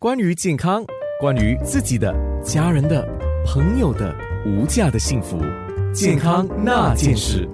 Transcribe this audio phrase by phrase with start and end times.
[0.00, 0.82] 关于健康，
[1.20, 2.10] 关于自己的、
[2.42, 3.06] 家人的、
[3.44, 5.38] 朋友的无价的幸福，
[5.92, 7.46] 健康那件事。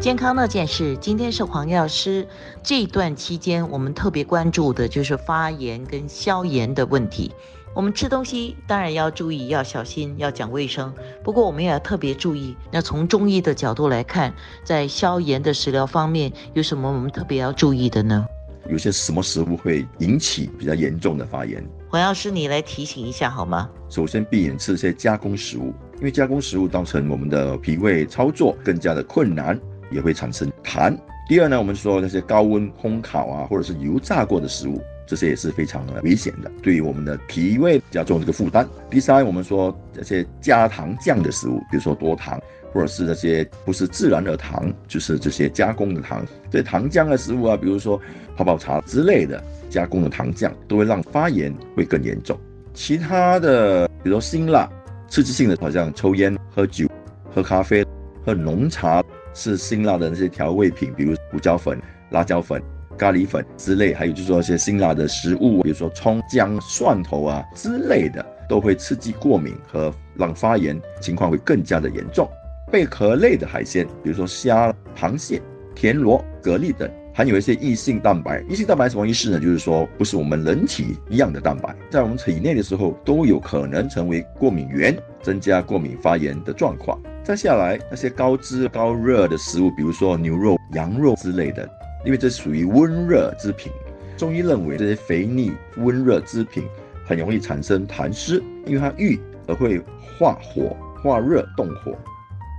[0.00, 2.26] 健康那件事，今天是黄药师。
[2.60, 7.32] 这一段期间，我们特别关注的就是发炎跟消炎的问题。
[7.72, 10.92] 我们吃东西当然要注意，要小心，要讲卫生。
[11.22, 12.56] 不过我们也要特别注意。
[12.72, 14.34] 那从中医的角度来看，
[14.64, 18.26] 在消炎的食疗方面，有什么我们特别要注意的呢？
[18.68, 21.64] 有些什么食物会引起比较严重的发炎？
[21.92, 23.68] 黄药师，你来提醒一下好吗？
[23.90, 29.60] 首先，避免吃一些加工食物，因为加工食物造成我们的脾胃操作更加的困难。
[29.90, 30.96] 也会产生痰。
[31.28, 38.68] 第二呢，我们说那些高温烘烤啊，或者是油炸过的食物，这些也是非常危险的，对于我们的脾胃加重这个负担。
[38.90, 42.40] 第三，我们说这些加糖酱的食物，比如说多糖，
[42.72, 48.00] 或者是那些不是自然的糖，就是这些加工的糖，这糖浆的食物啊，比如说
[48.36, 52.38] 泡泡茶之类的加工的糖浆，都会让发炎会更严重。
[52.74, 54.68] 其他的，比如辛辣、
[55.08, 56.88] 刺激性的，好像抽烟、喝酒、
[57.34, 57.84] 喝咖啡、
[58.24, 59.02] 喝浓茶。
[59.34, 62.62] 是辛辣的那些调味品，比如胡椒粉、辣椒粉、
[62.98, 72.28] 咖喱粉之类，还有就是说一些辛辣的食物，比如说葱、姜、蒜头啊之类的，都会刺激过敏和让发炎情况会更加的严重。
[72.70, 75.42] 贝壳类的海鲜，比如说虾、螃蟹、
[75.74, 78.42] 田螺、蛤蜊等，含有一些异性蛋白。
[78.48, 79.38] 异性蛋白什么意思呢？
[79.38, 86.98] 就是说不是我们人体一样的蛋白，在我们体内的时候都有可能成为过敏源，增加过敏发炎的状况。
[87.22, 91.68] 再下来，那些高脂高热的食物，比如说牛肉、羊肉之类的，
[92.04, 93.70] 因为这属于温热之品。
[94.16, 96.64] 中医认为这些肥腻温热之品
[97.04, 99.80] 很容易产生痰湿，因为它郁而会
[100.18, 101.96] 化火、化热、动火，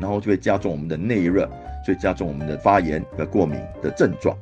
[0.02, 1.50] 然后就会加重我们的内热，
[1.86, 4.38] 所以加重我们的发炎和过敏的症状。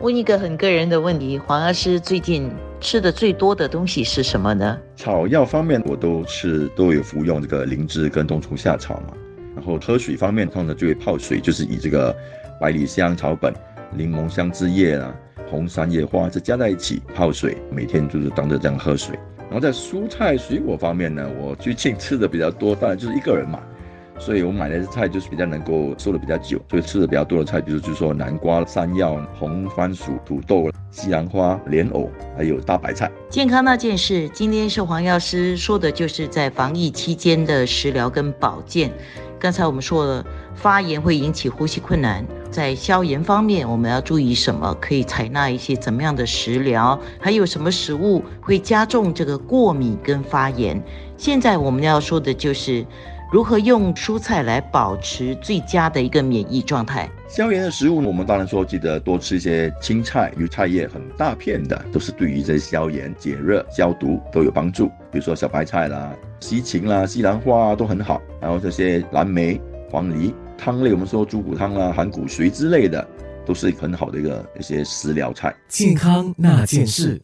[0.00, 4.78] 问一个很个人的问题，黄药师最近吃的最多的东西是什么呢？
[4.94, 9.14] 草药方面，我都吃都有服用这个灵芝跟冬虫夏草嘛。
[9.56, 12.14] 然后喝水方面，通常就会泡水，就是以这个
[12.60, 13.52] 百里香草本、
[13.92, 15.14] 柠檬香枝叶啊、
[15.50, 19.18] 红山叶花这加在一起泡水，每天就是当着这样喝水。
[19.50, 23.58] 然后在蔬菜水果方面呢，我最近吃的比较多，当然就是一个人嘛，
[24.18, 33.10] 所以我买的菜就是比较能够收的比较久，所以吃的比较多的菜，比如就是说南瓜、山药、红番薯、土豆、西兰花、莲藕，还有大白菜。
[33.30, 38.92] 健康那件事，今天是黄药师说的，就是在防疫期间的食疗跟保健。
[39.40, 44.74] 刚才我们说了，发炎会引起呼吸困难，在消炎方面，我们要注意什么？
[44.80, 46.98] 可以采纳一些怎么样的食疗？
[47.20, 50.82] 还有什么食物会加重这个过敏跟发炎？
[51.16, 52.84] 现在我们要说的就是
[53.30, 57.08] 如何用蔬菜来保持最佳的一个免疫状态。
[57.28, 64.86] 消炎的食物，我们当然说记得多吃一些青菜，有菜叶很大片的，都是对于这消炎、解热、消毒都有帮助。
[65.10, 66.12] 比如说小白菜啦。
[66.40, 69.60] 西芹啦、西兰花都很好，然后这些蓝莓、
[69.90, 73.06] 黄梨汤类，我们说猪骨汤啊、含骨髓之类的，
[73.46, 75.54] 都是很好的一个一些食疗菜。
[75.68, 77.18] 健康那件事。